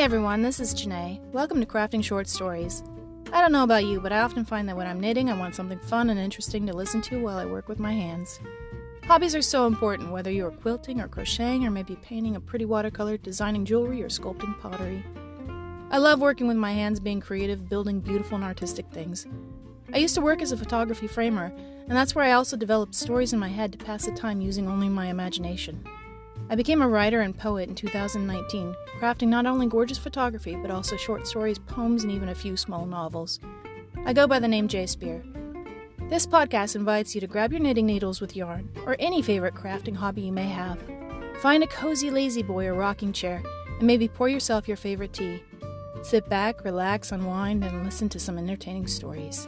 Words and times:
Hey 0.00 0.04
everyone, 0.04 0.40
this 0.40 0.60
is 0.60 0.74
Janae. 0.74 1.20
Welcome 1.30 1.60
to 1.60 1.66
Crafting 1.66 2.02
Short 2.02 2.26
Stories. 2.26 2.82
I 3.34 3.42
don't 3.42 3.52
know 3.52 3.64
about 3.64 3.84
you, 3.84 4.00
but 4.00 4.14
I 4.14 4.20
often 4.20 4.46
find 4.46 4.66
that 4.66 4.76
when 4.78 4.86
I'm 4.86 4.98
knitting, 4.98 5.28
I 5.28 5.38
want 5.38 5.54
something 5.54 5.78
fun 5.78 6.08
and 6.08 6.18
interesting 6.18 6.66
to 6.66 6.72
listen 6.72 7.02
to 7.02 7.20
while 7.20 7.36
I 7.36 7.44
work 7.44 7.68
with 7.68 7.78
my 7.78 7.92
hands. 7.92 8.40
Hobbies 9.04 9.34
are 9.34 9.42
so 9.42 9.66
important, 9.66 10.10
whether 10.10 10.30
you 10.30 10.46
are 10.46 10.52
quilting 10.52 11.02
or 11.02 11.08
crocheting 11.08 11.66
or 11.66 11.70
maybe 11.70 11.96
painting 11.96 12.34
a 12.34 12.40
pretty 12.40 12.64
watercolor, 12.64 13.18
designing 13.18 13.66
jewelry, 13.66 14.02
or 14.02 14.08
sculpting 14.08 14.58
pottery. 14.58 15.04
I 15.90 15.98
love 15.98 16.18
working 16.18 16.48
with 16.48 16.56
my 16.56 16.72
hands, 16.72 16.98
being 16.98 17.20
creative, 17.20 17.68
building 17.68 18.00
beautiful 18.00 18.36
and 18.36 18.44
artistic 18.44 18.86
things. 18.90 19.26
I 19.92 19.98
used 19.98 20.14
to 20.14 20.22
work 20.22 20.40
as 20.40 20.50
a 20.50 20.56
photography 20.56 21.08
framer, 21.08 21.52
and 21.54 21.90
that's 21.90 22.14
where 22.14 22.24
I 22.24 22.32
also 22.32 22.56
developed 22.56 22.94
stories 22.94 23.34
in 23.34 23.38
my 23.38 23.50
head 23.50 23.72
to 23.72 23.84
pass 23.84 24.06
the 24.06 24.12
time 24.12 24.40
using 24.40 24.66
only 24.66 24.88
my 24.88 25.08
imagination. 25.08 25.84
I 26.48 26.56
became 26.56 26.82
a 26.82 26.88
writer 26.88 27.20
and 27.20 27.36
poet 27.36 27.68
in 27.68 27.74
2019, 27.74 28.74
crafting 28.98 29.28
not 29.28 29.46
only 29.46 29.66
gorgeous 29.66 29.98
photography, 29.98 30.56
but 30.56 30.70
also 30.70 30.96
short 30.96 31.26
stories, 31.26 31.58
poems, 31.58 32.02
and 32.02 32.12
even 32.12 32.28
a 32.28 32.34
few 32.34 32.56
small 32.56 32.86
novels. 32.86 33.38
I 34.04 34.12
go 34.12 34.26
by 34.26 34.38
the 34.38 34.48
name 34.48 34.66
Jay 34.66 34.86
Spear. 34.86 35.22
This 36.08 36.26
podcast 36.26 36.74
invites 36.74 37.14
you 37.14 37.20
to 37.20 37.26
grab 37.26 37.52
your 37.52 37.60
knitting 37.60 37.86
needles 37.86 38.20
with 38.20 38.34
yarn, 38.34 38.68
or 38.84 38.96
any 38.98 39.22
favorite 39.22 39.54
crafting 39.54 39.94
hobby 39.94 40.22
you 40.22 40.32
may 40.32 40.48
have. 40.48 40.82
Find 41.40 41.62
a 41.62 41.68
cozy 41.68 42.10
La-Z-Boy 42.10 42.66
or 42.66 42.74
rocking 42.74 43.12
chair, 43.12 43.42
and 43.78 43.86
maybe 43.86 44.08
pour 44.08 44.28
yourself 44.28 44.66
your 44.66 44.76
favorite 44.76 45.12
tea. 45.12 45.42
Sit 46.02 46.28
back, 46.28 46.64
relax, 46.64 47.12
unwind, 47.12 47.62
and 47.62 47.84
listen 47.84 48.08
to 48.08 48.18
some 48.18 48.38
entertaining 48.38 48.86
stories. 48.86 49.46